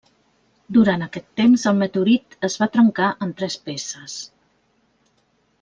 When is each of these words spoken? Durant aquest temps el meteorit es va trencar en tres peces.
Durant 0.77 1.05
aquest 1.07 1.27
temps 1.41 1.65
el 1.71 1.77
meteorit 1.83 2.35
es 2.49 2.57
va 2.63 2.69
trencar 2.79 3.13
en 3.27 3.37
tres 3.43 3.59
peces. 3.69 4.21